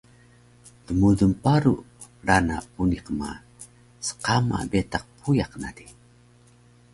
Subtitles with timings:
[0.85, 1.75] dmudul paru
[2.27, 3.29] rana puniq ma
[4.07, 5.85] sqama betaq puyaq na di